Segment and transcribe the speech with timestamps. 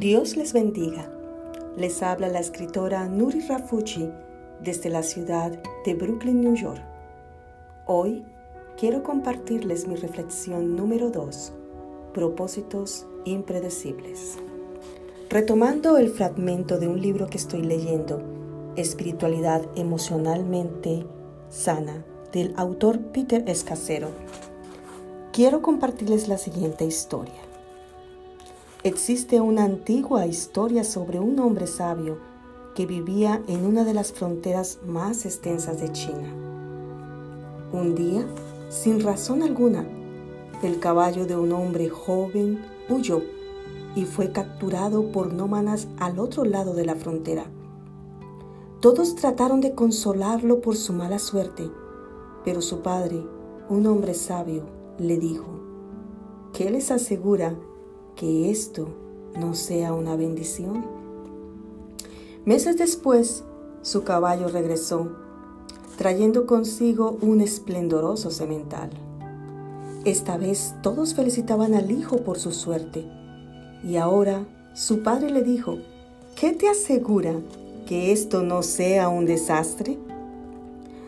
[0.00, 1.10] Dios les bendiga.
[1.76, 4.08] Les habla la escritora Nuri Rafucci
[4.62, 5.52] desde la ciudad
[5.84, 6.80] de Brooklyn, New York.
[7.84, 8.24] Hoy
[8.78, 11.52] quiero compartirles mi reflexión número 2,
[12.14, 14.38] propósitos impredecibles.
[15.28, 18.22] Retomando el fragmento de un libro que estoy leyendo,
[18.76, 21.04] Espiritualidad emocionalmente
[21.50, 24.08] sana, del autor Peter Escacero,
[25.30, 27.49] quiero compartirles la siguiente historia.
[28.82, 32.16] Existe una antigua historia sobre un hombre sabio
[32.74, 36.32] que vivía en una de las fronteras más extensas de China.
[37.74, 38.26] Un día,
[38.70, 39.84] sin razón alguna,
[40.62, 43.20] el caballo de un hombre joven huyó
[43.94, 47.44] y fue capturado por nómadas al otro lado de la frontera.
[48.80, 51.70] Todos trataron de consolarlo por su mala suerte,
[52.46, 53.22] pero su padre,
[53.68, 54.64] un hombre sabio,
[54.96, 55.60] le dijo,
[56.54, 57.54] ¿qué les asegura
[58.20, 58.86] que esto
[59.40, 60.84] no sea una bendición?
[62.44, 63.44] Meses después,
[63.80, 65.08] su caballo regresó,
[65.96, 68.90] trayendo consigo un esplendoroso semental.
[70.04, 73.10] Esta vez todos felicitaban al hijo por su suerte,
[73.82, 75.78] y ahora su padre le dijo,
[76.36, 77.32] ¿qué te asegura
[77.86, 79.98] que esto no sea un desastre?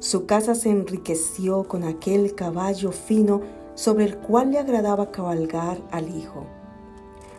[0.00, 3.42] Su casa se enriqueció con aquel caballo fino
[3.76, 6.46] sobre el cual le agradaba cabalgar al hijo.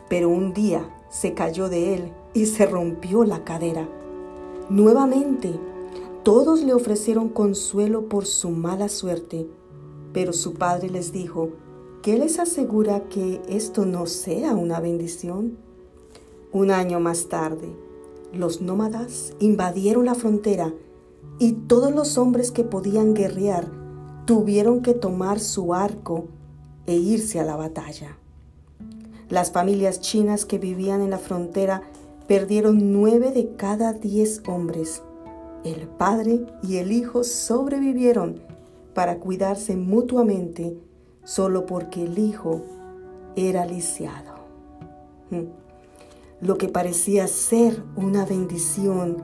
[0.10, 3.88] Pero un día se cayó de él y se rompió la cadera.
[4.70, 5.60] Nuevamente,
[6.24, 9.48] todos le ofrecieron consuelo por su mala suerte,
[10.14, 11.52] pero su padre les dijo,
[12.02, 15.58] ¿qué les asegura que esto no sea una bendición?
[16.52, 17.70] Un año más tarde,
[18.34, 20.74] los nómadas invadieron la frontera
[21.40, 23.72] y todos los hombres que podían guerrear
[24.26, 26.26] tuvieron que tomar su arco
[26.86, 28.18] e irse a la batalla.
[29.30, 31.82] Las familias chinas que vivían en la frontera
[32.28, 35.02] perdieron nueve de cada diez hombres.
[35.66, 38.42] El padre y el hijo sobrevivieron
[38.94, 40.78] para cuidarse mutuamente
[41.26, 42.62] solo porque el hijo
[43.36, 44.36] era lisiado.
[45.30, 45.48] Hmm.
[46.40, 49.18] Lo que parecía ser una bendición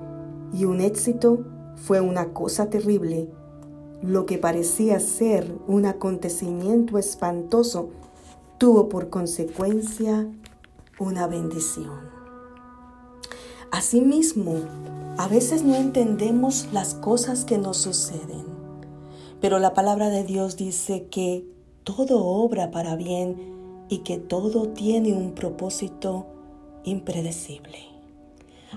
[0.54, 3.30] y un éxito fue una cosa terrible.
[4.02, 7.90] Lo que parecía ser un acontecimiento espantoso
[8.58, 10.28] tuvo por consecuencia
[11.00, 12.12] una bendición.
[13.72, 14.56] Asimismo,
[15.18, 18.46] a veces no entendemos las cosas que nos suceden,
[19.42, 21.46] pero la palabra de Dios dice que
[21.84, 26.28] todo obra para bien y que todo tiene un propósito
[26.84, 27.80] impredecible.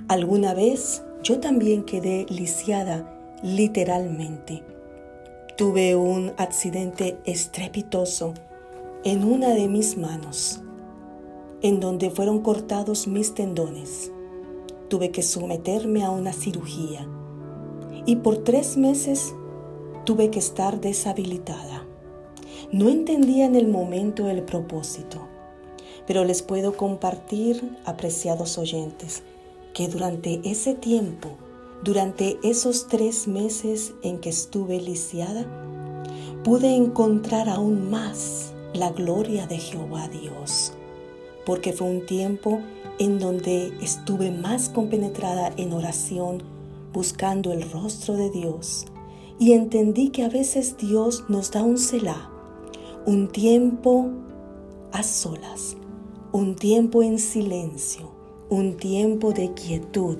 [0.09, 4.63] Alguna vez yo también quedé lisiada literalmente.
[5.57, 8.35] Tuve un accidente estrepitoso
[9.07, 10.59] en una de mis manos,
[11.63, 14.11] en donde fueron cortados mis tendones.
[14.89, 17.07] Tuve que someterme a una cirugía
[18.05, 19.33] y por tres meses
[20.05, 21.87] tuve que estar deshabilitada.
[22.73, 25.29] No entendía en el momento el propósito,
[26.09, 29.23] pero les puedo compartir, apreciados oyentes,
[29.73, 31.29] que durante ese tiempo,
[31.85, 35.47] durante esos tres meses en que estuve lisiada,
[36.43, 40.73] pude encontrar aún más la gloria de Jehová Dios,
[41.45, 42.61] porque fue un tiempo
[42.99, 46.43] en donde estuve más compenetrada en oración,
[46.93, 48.87] buscando el rostro de Dios,
[49.39, 52.31] y entendí que a veces Dios nos da un celá,
[53.05, 54.11] un tiempo
[54.93, 55.77] a solas,
[56.33, 58.11] un tiempo en silencio,
[58.49, 60.17] un tiempo de quietud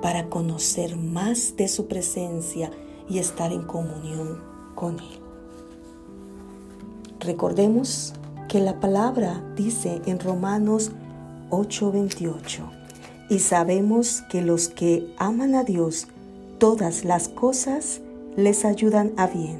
[0.00, 2.70] para conocer más de su presencia
[3.08, 4.40] y estar en comunión
[4.74, 5.25] con Él.
[7.26, 8.12] Recordemos
[8.48, 10.92] que la palabra dice en Romanos
[11.50, 12.70] 8:28,
[13.28, 16.06] y sabemos que los que aman a Dios,
[16.58, 18.00] todas las cosas
[18.36, 19.58] les ayudan a bien,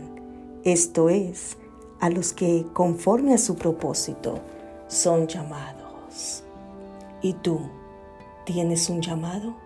[0.63, 1.57] esto es,
[1.99, 4.39] a los que conforme a su propósito
[4.87, 6.45] son llamados.
[7.21, 7.59] ¿Y tú?
[8.45, 9.57] ¿Tienes un llamado?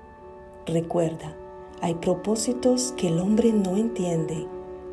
[0.64, 1.36] Recuerda,
[1.82, 4.46] hay propósitos que el hombre no entiende,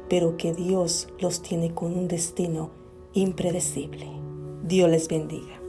[0.10, 2.86] pero que Dios los tiene con un destino
[3.18, 4.06] impredecible.
[4.64, 5.67] Dios les bendiga.